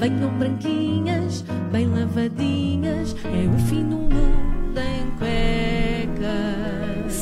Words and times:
Venham 0.00 0.30
branquinhas, 0.38 1.44
bem 1.70 1.86
lavadinhas, 1.86 3.14
é 3.22 3.54
o 3.54 3.58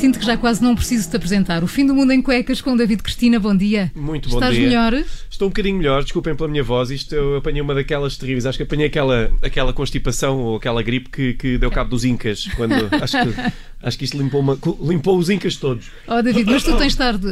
Sinto 0.08 0.20
que 0.20 0.24
já 0.24 0.38
quase 0.38 0.62
não 0.62 0.74
preciso 0.74 1.10
te 1.10 1.16
apresentar. 1.16 1.62
O 1.62 1.66
fim 1.66 1.84
do 1.84 1.94
mundo 1.94 2.10
em 2.12 2.22
cuecas 2.22 2.62
com 2.62 2.74
David 2.74 3.02
Cristina. 3.02 3.38
Bom 3.38 3.54
dia. 3.54 3.92
Muito 3.94 4.30
bom 4.30 4.36
Estás 4.36 4.54
dia. 4.54 4.64
melhor? 4.66 5.04
Estou 5.30 5.48
um 5.48 5.50
bocadinho 5.50 5.76
melhor, 5.76 6.02
desculpem 6.02 6.34
pela 6.34 6.48
minha 6.48 6.64
voz. 6.64 6.90
Isto 6.90 7.14
eu 7.14 7.36
apanhei 7.36 7.60
uma 7.60 7.74
daquelas 7.74 8.16
terríveis. 8.16 8.46
Acho 8.46 8.56
que 8.56 8.64
apanhei 8.64 8.86
aquela, 8.86 9.30
aquela 9.42 9.70
constipação 9.74 10.38
ou 10.40 10.56
aquela 10.56 10.82
gripe 10.82 11.10
que, 11.10 11.34
que 11.34 11.58
deu 11.58 11.70
cabo 11.70 11.90
dos 11.90 12.06
Incas. 12.06 12.46
Quando, 12.56 12.72
acho, 13.02 13.18
que, 13.18 13.52
acho 13.82 13.98
que 13.98 14.04
isto 14.06 14.16
limpou, 14.16 14.40
uma- 14.40 14.58
limpou 14.82 15.18
os 15.18 15.28
Incas 15.28 15.56
todos. 15.56 15.90
Oh, 16.06 16.22
David, 16.22 16.50
mas 16.50 16.64
tu 16.64 16.74
tens, 16.78 16.86
estado, 16.92 17.28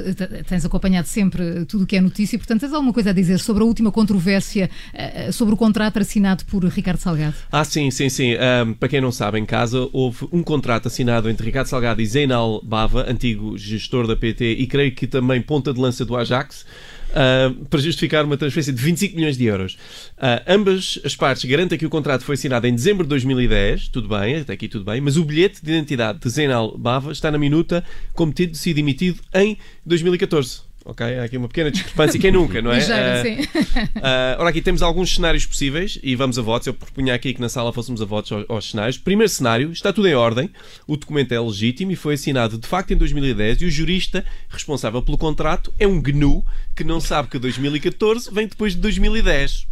tens 0.46 0.62
acompanhado 0.66 1.08
sempre 1.08 1.64
tudo 1.64 1.84
o 1.84 1.86
que 1.86 1.96
é 1.96 2.00
notícia 2.02 2.38
portanto, 2.38 2.60
tens 2.60 2.74
alguma 2.74 2.92
coisa 2.92 3.08
a 3.08 3.12
dizer 3.14 3.38
sobre 3.40 3.62
a 3.62 3.66
última 3.66 3.90
controvérsia 3.90 4.68
eh, 4.92 5.32
sobre 5.32 5.54
o 5.54 5.56
contrato 5.56 5.98
assinado 5.98 6.44
por 6.44 6.62
Ricardo 6.66 6.98
Salgado? 6.98 7.34
Ah, 7.50 7.64
sim, 7.64 7.90
sim, 7.90 8.10
sim. 8.10 8.34
Ahm, 8.34 8.74
para 8.74 8.90
quem 8.90 9.00
não 9.00 9.10
sabe, 9.10 9.38
em 9.38 9.46
casa 9.46 9.88
houve 9.94 10.28
um 10.30 10.42
contrato 10.42 10.88
assinado 10.88 11.30
entre 11.30 11.46
Ricardo 11.46 11.68
Salgado 11.68 12.02
e 12.02 12.06
Zeinal 12.06 12.60
Bava, 12.66 13.08
antigo 13.08 13.56
gestor 13.56 14.06
da 14.06 14.16
PT 14.16 14.52
e 14.54 14.66
creio 14.66 14.92
que 14.92 15.06
também 15.06 15.40
ponta 15.40 15.72
de 15.72 15.80
lança 15.80 16.04
do 16.04 16.16
Ajax, 16.16 16.66
ah, 17.14 17.54
para 17.70 17.80
justificar 17.80 18.24
uma 18.24 18.36
transferência 18.36 18.72
de 18.72 18.82
25 18.82 19.14
milhões 19.14 19.38
de 19.38 19.44
euros. 19.44 19.78
Ah, 20.18 20.42
ambas 20.46 20.98
as 21.04 21.14
partes 21.14 21.44
garantem 21.48 21.78
que 21.78 21.86
o 21.86 21.90
contrato 21.90 22.24
foi 22.24 22.34
assinado 22.34 22.66
em 22.66 22.74
dezembro 22.74 23.04
de 23.04 23.10
2010, 23.10 23.88
tudo 23.88 24.08
bem, 24.08 24.36
até 24.36 24.52
aqui 24.52 24.68
tudo 24.68 24.84
bem, 24.84 25.00
mas 25.00 25.16
o 25.16 25.24
bilhete 25.24 25.64
de 25.64 25.70
identidade 25.70 26.18
de 26.18 26.28
Zeinal 26.28 26.76
Bava 26.76 27.12
está 27.12 27.30
na 27.30 27.38
minuta 27.38 27.84
como 28.12 28.32
tendo 28.32 28.56
sido 28.56 28.78
emitido 28.78 29.20
em 29.32 29.56
2014. 29.84 30.65
Ok? 30.88 31.04
Há 31.18 31.24
aqui 31.24 31.36
uma 31.36 31.48
pequena 31.48 31.68
discrepância. 31.68 32.18
Quem 32.20 32.30
nunca, 32.30 32.62
não 32.62 32.70
é? 32.70 32.76
Ligeira, 32.76 33.20
Ah, 33.20 33.22
sim. 33.22 33.40
Uh, 33.40 34.38
ora, 34.38 34.50
aqui 34.50 34.62
temos 34.62 34.82
alguns 34.82 35.12
cenários 35.12 35.44
possíveis 35.44 35.98
e 36.00 36.14
vamos 36.14 36.38
a 36.38 36.42
votos. 36.42 36.68
Eu 36.68 36.74
propunha 36.74 37.12
aqui 37.12 37.34
que 37.34 37.40
na 37.40 37.48
sala 37.48 37.72
fôssemos 37.72 38.00
a 38.00 38.04
votos 38.04 38.30
aos, 38.30 38.44
aos 38.48 38.70
cenários. 38.70 38.96
Primeiro 38.96 39.28
cenário, 39.28 39.72
está 39.72 39.92
tudo 39.92 40.06
em 40.06 40.14
ordem, 40.14 40.48
o 40.86 40.96
documento 40.96 41.32
é 41.32 41.40
legítimo 41.40 41.90
e 41.90 41.96
foi 41.96 42.14
assinado 42.14 42.56
de 42.56 42.68
facto 42.68 42.92
em 42.92 42.96
2010 42.96 43.62
e 43.62 43.64
o 43.64 43.70
jurista 43.70 44.24
responsável 44.48 45.02
pelo 45.02 45.18
contrato 45.18 45.74
é 45.76 45.88
um 45.88 46.00
GNU 46.00 46.44
que 46.76 46.84
não 46.84 47.00
sabe 47.00 47.28
que 47.28 47.38
2014 47.38 48.32
vem 48.32 48.46
depois 48.46 48.74
de 48.74 48.80
2010. 48.80 49.66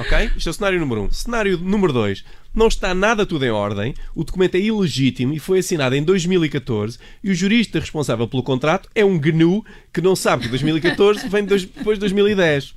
Ok? 0.00 0.30
Isto 0.36 0.48
é 0.48 0.50
o 0.50 0.54
cenário 0.54 0.78
número 0.80 1.02
1. 1.02 1.04
Um. 1.04 1.10
Cenário 1.12 1.58
número 1.58 1.92
2. 1.92 2.24
Não 2.54 2.68
está 2.68 2.94
nada 2.94 3.26
tudo 3.26 3.44
em 3.44 3.50
ordem, 3.50 3.94
o 4.14 4.24
documento 4.24 4.54
é 4.54 4.60
ilegítimo 4.60 5.32
e 5.34 5.38
foi 5.38 5.58
assinado 5.58 5.94
em 5.94 6.02
2014 6.02 6.98
e 7.22 7.30
o 7.30 7.34
jurista 7.34 7.78
responsável 7.78 8.26
pelo 8.26 8.42
contrato 8.42 8.88
é 8.94 9.04
um 9.04 9.18
GNU 9.18 9.64
que 9.92 10.00
não 10.00 10.16
sabe 10.16 10.44
que 10.44 10.48
2014 10.48 11.28
vem 11.28 11.42
de 11.42 11.48
dois- 11.48 11.64
depois 11.64 11.96
de 11.98 12.00
2010. 12.00 12.74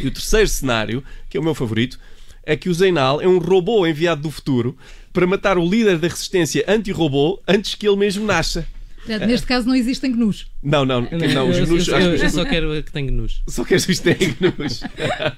E 0.00 0.06
o 0.06 0.10
terceiro 0.10 0.48
cenário, 0.48 1.02
que 1.28 1.36
é 1.36 1.40
o 1.40 1.42
meu 1.42 1.54
favorito, 1.54 1.98
é 2.44 2.56
que 2.56 2.68
o 2.68 2.74
Zeinal 2.74 3.20
é 3.20 3.26
um 3.28 3.38
robô 3.38 3.86
enviado 3.86 4.22
do 4.22 4.30
futuro 4.30 4.76
para 5.12 5.26
matar 5.26 5.56
o 5.58 5.68
líder 5.68 5.98
da 5.98 6.08
resistência 6.08 6.64
anti-robô 6.68 7.40
antes 7.48 7.74
que 7.74 7.86
ele 7.88 7.96
mesmo 7.96 8.24
nasça. 8.26 8.66
Portanto, 9.04 9.26
Neste 9.28 9.46
caso 9.46 9.66
não 9.66 9.74
existem 9.74 10.12
gnus. 10.12 10.46
Não, 10.62 10.84
não, 10.84 11.00
não, 11.02 11.48
os 11.48 11.58
gnus. 11.58 11.88
eu- 11.88 11.98
eu- 11.98 12.18
que 12.18 12.24
eu 12.24 12.30
só 12.30 12.44
quero 12.44 12.82
que 12.84 12.92
tenha 12.92 13.06
gnus. 13.10 13.42
Só 13.48 13.64
queres 13.64 13.88
os 13.88 13.98
tem 13.98 14.14
gnus. 14.40 14.82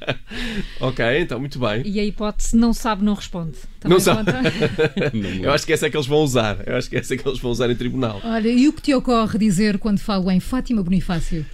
ok, 0.80 1.04
então, 1.20 1.38
muito 1.40 1.58
bem. 1.58 1.82
E 1.84 1.98
a 1.98 2.04
hipótese 2.04 2.56
não 2.56 2.72
sabe, 2.72 3.04
não 3.04 3.14
responde. 3.14 3.56
Não 3.84 3.98
Também 3.98 4.00
sabe. 4.00 4.32
conta? 4.32 5.16
Eu 5.42 5.52
acho 5.52 5.66
que 5.66 5.72
essa 5.72 5.86
é 5.86 5.90
que 5.90 5.96
eles 5.96 6.06
vão 6.06 6.18
usar. 6.18 6.58
Eu 6.66 6.76
acho 6.76 6.88
que 6.88 6.96
essa 6.96 7.14
é 7.14 7.16
que 7.16 7.26
eles 7.26 7.38
vão 7.38 7.50
usar 7.50 7.70
em 7.70 7.74
tribunal. 7.76 8.20
Olha, 8.24 8.48
e 8.48 8.68
o 8.68 8.72
que 8.72 8.82
te 8.82 8.94
ocorre 8.94 9.38
dizer 9.38 9.78
quando 9.78 9.98
falo 9.98 10.30
em 10.30 10.40
Fátima 10.40 10.82
Bonifácio? 10.82 11.44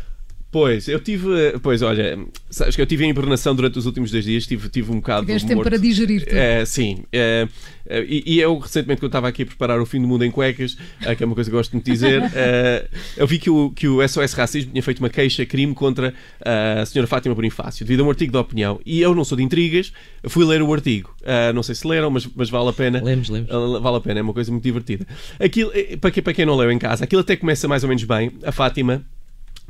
Pois, 0.51 0.89
eu 0.89 0.99
tive. 0.99 1.59
Pois, 1.63 1.81
olha, 1.81 2.19
sabes 2.51 2.75
que 2.75 2.83
eu 2.83 2.87
tive 2.87 3.05
em 3.05 3.11
hibernação 3.11 3.55
durante 3.55 3.79
os 3.79 3.87
últimos 3.87 4.11
dois 4.11 4.25
dias, 4.25 4.47
tive, 4.47 4.69
tive 4.69 4.91
um 4.91 4.97
bocado. 4.97 5.25
Tiveste 5.25 5.47
tempo 5.47 5.63
para 5.63 5.79
digerir 5.79 6.25
tudo. 6.25 6.37
É, 6.37 6.65
sim. 6.65 7.05
É, 7.13 7.47
é, 7.87 8.05
e, 8.05 8.23
e 8.27 8.41
eu, 8.41 8.59
recentemente, 8.59 9.01
quando 9.01 9.11
estava 9.11 9.29
aqui 9.29 9.43
a 9.43 9.47
preparar 9.47 9.81
o 9.81 9.87
fim 9.87 10.01
do 10.01 10.09
mundo 10.09 10.25
em 10.25 10.31
cuecas, 10.31 10.77
é, 11.03 11.15
que 11.15 11.23
é 11.23 11.27
uma 11.27 11.35
coisa 11.35 11.49
que 11.49 11.55
eu 11.55 11.59
gosto 11.59 11.77
de 11.77 11.83
dizer, 11.83 12.23
é, 12.35 12.89
eu 13.17 13.27
vi 13.29 13.39
que 13.39 13.49
o, 13.49 13.71
que 13.71 13.87
o 13.87 14.07
SOS 14.07 14.33
Racismo 14.33 14.73
tinha 14.73 14.83
feito 14.83 14.99
uma 14.99 15.09
queixa-crime 15.09 15.73
contra 15.73 16.13
a 16.45 16.85
senhora 16.85 17.07
Fátima 17.07 17.35
Bonifácio, 17.35 17.87
devido 17.87 18.01
a 18.01 18.07
um 18.07 18.11
artigo 18.11 18.33
de 18.33 18.39
opinião. 18.39 18.81
E 18.85 19.01
eu 19.01 19.15
não 19.15 19.25
sou 19.25 19.39
de 19.39 19.45
intrigas, 19.45 19.93
fui 20.25 20.45
ler 20.45 20.63
o 20.63 20.75
artigo. 20.75 21.15
É, 21.23 21.53
não 21.53 21.63
sei 21.63 21.77
se 21.77 21.87
leram, 21.87 22.11
mas, 22.11 22.29
mas 22.35 22.51
vale 22.51 22.71
a 22.71 22.73
pena. 22.73 23.01
Lemos, 23.03 23.29
lemos. 23.29 23.49
Vale 23.49 23.97
a 23.97 24.01
pena, 24.01 24.19
é 24.19 24.23
uma 24.23 24.35
coisa 24.35 24.51
muito 24.51 24.65
divertida. 24.65 25.07
Aquilo, 25.39 25.71
eh, 25.75 25.97
para 25.97 26.11
quem, 26.11 26.23
para 26.23 26.33
quem 26.33 26.45
não 26.45 26.57
leu 26.57 26.73
em 26.73 26.79
casa, 26.79 27.05
aquilo 27.05 27.21
até 27.21 27.37
começa 27.37 27.69
mais 27.69 27.85
ou 27.85 27.89
menos 27.89 28.03
bem. 28.03 28.33
A 28.45 28.51
Fátima 28.51 29.05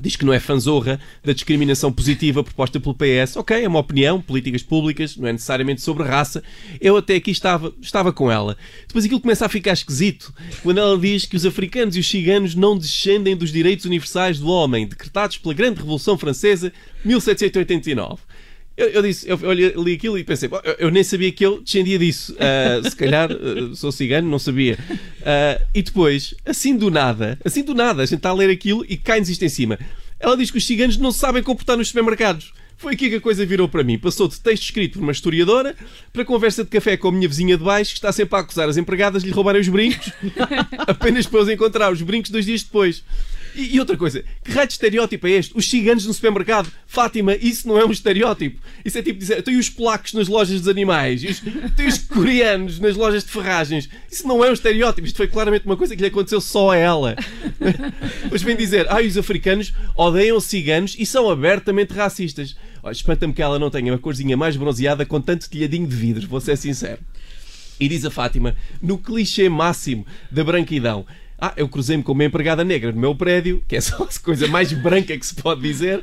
diz 0.00 0.16
que 0.16 0.24
não 0.24 0.32
é 0.32 0.40
fanzorra 0.40 0.98
da 1.24 1.32
discriminação 1.32 1.92
positiva 1.92 2.42
proposta 2.42 2.80
pelo 2.80 2.94
PS. 2.94 3.36
Ok, 3.36 3.62
é 3.62 3.68
uma 3.68 3.78
opinião, 3.78 4.20
políticas 4.20 4.62
públicas, 4.62 5.16
não 5.16 5.28
é 5.28 5.32
necessariamente 5.32 5.80
sobre 5.82 6.04
raça. 6.04 6.42
Eu 6.80 6.96
até 6.96 7.16
aqui 7.16 7.30
estava, 7.30 7.72
estava 7.80 8.12
com 8.12 8.30
ela. 8.30 8.56
Depois 8.86 9.04
aquilo 9.04 9.20
começa 9.20 9.46
a 9.46 9.48
ficar 9.48 9.72
esquisito 9.72 10.32
quando 10.62 10.78
ela 10.78 10.98
diz 10.98 11.26
que 11.26 11.36
os 11.36 11.44
africanos 11.44 11.96
e 11.96 12.00
os 12.00 12.08
ciganos 12.08 12.54
não 12.54 12.76
descendem 12.76 13.36
dos 13.36 13.52
direitos 13.52 13.84
universais 13.84 14.38
do 14.38 14.48
homem, 14.48 14.86
decretados 14.86 15.38
pela 15.38 15.54
Grande 15.54 15.78
Revolução 15.78 16.16
Francesa 16.16 16.72
1789. 17.04 18.20
Eu, 18.80 18.88
eu 18.88 19.02
disse, 19.02 19.28
eu, 19.28 19.38
eu 19.42 19.52
li- 19.52 19.94
aquilo 19.94 20.16
e 20.18 20.24
pensei, 20.24 20.48
"Bom, 20.48 20.58
eu, 20.64 20.74
eu 20.78 20.90
nem 20.90 21.04
sabia 21.04 21.30
que 21.30 21.44
eu 21.44 21.60
descendia 21.60 21.98
disso. 21.98 22.34
Ah, 22.38 22.88
se 22.88 22.96
calhar 22.96 23.30
ah, 23.30 23.74
sou 23.74 23.92
cigano, 23.92 24.28
não 24.28 24.38
sabia. 24.38 24.78
Ah, 25.24 25.60
e 25.74 25.82
depois, 25.82 26.34
assim 26.46 26.74
do 26.76 26.90
nada, 26.90 27.38
assim 27.44 27.62
do 27.62 27.74
nada, 27.74 28.02
a 28.02 28.06
gente 28.06 28.16
está 28.16 28.30
a 28.30 28.34
ler 28.34 28.48
aquilo 28.48 28.84
e 28.88 28.96
cai-nos 28.96 29.28
isto 29.28 29.44
em 29.44 29.48
cima. 29.50 29.78
Ela 30.18 30.36
diz 30.36 30.50
que 30.50 30.58
os 30.58 30.66
ciganos 30.66 30.96
não 30.96 31.12
sabem 31.12 31.42
comportar 31.42 31.76
nos 31.76 31.88
supermercados. 31.88 32.52
Foi 32.78 32.94
aqui 32.94 33.10
que 33.10 33.16
a 33.16 33.20
coisa 33.20 33.44
virou 33.44 33.68
para 33.68 33.84
mim. 33.84 33.98
Passou 33.98 34.26
de 34.26 34.40
texto 34.40 34.62
escrito 34.62 34.94
por 34.98 35.02
uma 35.02 35.12
historiadora 35.12 35.76
para 36.14 36.24
conversa 36.24 36.64
de 36.64 36.70
café 36.70 36.96
com 36.96 37.08
a 37.08 37.12
minha 37.12 37.28
vizinha 37.28 37.58
de 37.58 37.62
baixo 37.62 37.90
que 37.90 37.98
está 37.98 38.10
sempre 38.10 38.34
a 38.36 38.40
acusar 38.40 38.66
as 38.70 38.78
empregadas 38.78 39.22
de 39.22 39.28
lhe 39.28 39.34
roubarem 39.34 39.60
os 39.60 39.68
brincos 39.68 40.10
apenas 40.88 41.26
para 41.26 41.40
os 41.40 41.48
encontrar 41.50 41.92
os 41.92 42.00
brincos 42.00 42.30
dois 42.30 42.46
dias 42.46 42.62
depois. 42.62 43.04
E, 43.54 43.76
e 43.76 43.80
outra 43.80 43.96
coisa, 43.96 44.24
que 44.44 44.52
raio 44.52 44.66
de 44.66 44.74
estereótipo 44.74 45.26
é 45.26 45.30
este? 45.32 45.56
Os 45.56 45.68
ciganos 45.68 46.06
no 46.06 46.14
supermercado. 46.14 46.70
Fátima, 46.86 47.34
isso 47.36 47.66
não 47.68 47.78
é 47.78 47.84
um 47.84 47.90
estereótipo. 47.90 48.60
Isso 48.84 48.98
é 48.98 49.02
tipo 49.02 49.18
dizer, 49.18 49.42
tem 49.42 49.56
os 49.56 49.68
polacos 49.68 50.12
nas 50.12 50.28
lojas 50.28 50.60
dos 50.60 50.68
animais, 50.68 51.22
e 51.22 51.28
os, 51.28 51.42
os 51.86 51.98
coreanos 51.98 52.78
nas 52.78 52.96
lojas 52.96 53.24
de 53.24 53.30
ferragens. 53.30 53.88
Isso 54.10 54.26
não 54.26 54.44
é 54.44 54.50
um 54.50 54.52
estereótipo. 54.52 55.06
Isto 55.06 55.16
foi 55.16 55.28
claramente 55.28 55.66
uma 55.66 55.76
coisa 55.76 55.94
que 55.94 56.02
lhe 56.02 56.08
aconteceu 56.08 56.40
só 56.40 56.70
a 56.70 56.76
ela. 56.76 57.16
Mas 58.30 58.42
vem 58.42 58.56
dizer, 58.56 58.86
ah, 58.88 59.00
os 59.00 59.16
africanos 59.16 59.72
odeiam 59.96 60.36
os 60.36 60.44
ciganos 60.44 60.96
e 60.98 61.04
são 61.06 61.30
abertamente 61.30 61.92
racistas. 61.92 62.56
Olha, 62.82 62.92
Espanta-me 62.92 63.32
que 63.32 63.42
ela 63.42 63.58
não 63.58 63.70
tenha 63.70 63.92
uma 63.92 63.98
corzinha 63.98 64.36
mais 64.36 64.56
bronzeada 64.56 65.04
com 65.04 65.20
tanto 65.20 65.48
telhadinho 65.48 65.86
de 65.86 65.96
vidro, 65.96 66.28
vou 66.28 66.40
ser 66.40 66.56
sincero. 66.56 67.00
E 67.78 67.88
diz 67.88 68.04
a 68.04 68.10
Fátima, 68.10 68.54
no 68.82 68.98
clichê 68.98 69.48
máximo 69.48 70.06
da 70.30 70.44
branquidão. 70.44 71.06
Ah, 71.40 71.54
eu 71.56 71.66
cruzei-me 71.68 72.02
com 72.02 72.12
uma 72.12 72.24
empregada 72.24 72.62
negra 72.62 72.92
no 72.92 73.00
meu 73.00 73.14
prédio, 73.14 73.64
que 73.66 73.76
é 73.76 73.80
só 73.80 74.04
a 74.04 74.22
coisa 74.22 74.46
mais 74.46 74.70
branca 74.72 75.16
que 75.16 75.26
se 75.26 75.34
pode 75.34 75.62
dizer, 75.62 75.98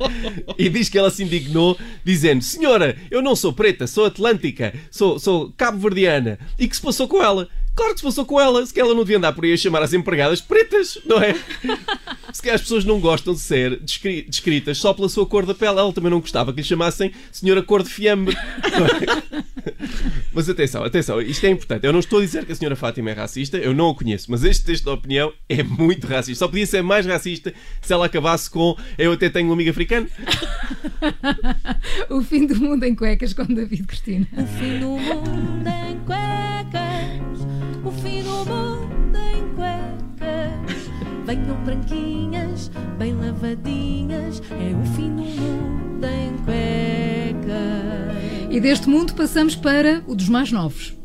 e 0.58 0.68
diz 0.68 0.88
que 0.88 0.98
ela 0.98 1.10
se 1.10 1.22
indignou, 1.22 1.78
dizendo: 2.04 2.42
Senhora, 2.42 2.96
eu 3.08 3.22
não 3.22 3.36
sou 3.36 3.52
preta, 3.52 3.86
sou 3.86 4.06
atlântica, 4.06 4.74
sou, 4.90 5.18
sou 5.18 5.52
cabo-verdiana. 5.56 6.38
E 6.58 6.66
que 6.66 6.74
se 6.74 6.82
passou 6.82 7.06
com 7.06 7.22
ela? 7.22 7.48
Claro 7.76 7.92
que 7.94 8.00
se 8.00 8.06
passou 8.06 8.24
com 8.24 8.40
ela, 8.40 8.66
se 8.66 8.74
que 8.74 8.80
ela 8.80 8.92
não 8.92 9.04
devia 9.04 9.18
andar 9.18 9.32
por 9.32 9.44
aí 9.44 9.52
a 9.52 9.56
chamar 9.56 9.84
as 9.84 9.92
empregadas 9.92 10.40
pretas, 10.40 10.98
não 11.06 11.22
é? 11.22 11.36
Se 12.32 12.42
calhar 12.42 12.54
as 12.56 12.62
pessoas 12.62 12.84
não 12.84 13.00
gostam 13.00 13.32
de 13.34 13.40
ser 13.40 13.78
descri- 13.80 14.22
descritas 14.28 14.78
só 14.78 14.92
pela 14.92 15.08
sua 15.08 15.26
cor 15.26 15.46
da 15.46 15.54
pele, 15.54 15.78
ela 15.78 15.92
também 15.92 16.10
não 16.10 16.20
gostava 16.20 16.52
que 16.52 16.60
lhe 16.60 16.66
chamassem 16.66 17.10
Senhora 17.32 17.62
Cor 17.62 17.82
de 17.82 17.88
Fiambre. 17.90 18.36
Mas 20.32 20.48
atenção, 20.48 20.84
atenção, 20.84 21.20
isto 21.20 21.44
é 21.46 21.50
importante. 21.50 21.84
Eu 21.84 21.92
não 21.92 22.00
estou 22.00 22.18
a 22.20 22.22
dizer 22.22 22.44
que 22.44 22.52
a 22.52 22.54
senhora 22.54 22.76
Fátima 22.76 23.10
é 23.10 23.12
racista, 23.12 23.56
eu 23.58 23.74
não 23.74 23.90
a 23.90 23.94
conheço, 23.94 24.30
mas 24.30 24.44
este 24.44 24.64
texto 24.64 24.84
de 24.84 24.90
opinião 24.90 25.32
é 25.48 25.62
muito 25.62 26.06
racista. 26.06 26.44
Só 26.44 26.48
podia 26.48 26.66
ser 26.66 26.82
mais 26.82 27.04
racista 27.06 27.52
se 27.80 27.92
ela 27.92 28.06
acabasse 28.06 28.48
com 28.50 28.76
eu 28.96 29.12
até 29.12 29.28
tenho 29.28 29.48
um 29.48 29.52
amigo 29.52 29.70
africano. 29.70 30.08
O 32.10 32.22
fim 32.22 32.46
do 32.46 32.56
mundo 32.56 32.84
em 32.84 32.94
cuecas 32.94 33.32
com 33.32 33.44
David 33.44 33.84
Cristina. 33.84 34.26
O 34.36 34.46
fim 34.58 34.78
do 34.80 34.88
mundo 34.88 35.68
em 35.68 35.98
cuecas, 36.00 37.40
o 37.84 37.90
fim 37.90 38.22
do 38.22 38.44
mundo 38.46 39.18
em 39.18 39.54
cuecas. 39.54 40.88
Venham 41.26 41.56
branquinhas, 41.64 42.07
bem 43.38 43.54
lavadinhas, 43.54 44.42
é 44.50 44.74
o 44.74 44.84
fim 44.94 45.14
do 45.14 45.22
mundo 45.22 46.06
em 46.06 46.36
cuecas. 46.44 47.48
E 48.50 48.60
deste 48.60 48.88
mundo 48.88 49.14
passamos 49.14 49.54
para 49.54 50.02
o 50.06 50.14
dos 50.14 50.28
mais 50.28 50.50
novos. 50.50 50.96